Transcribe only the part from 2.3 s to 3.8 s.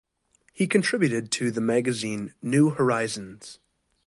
"New Horizons".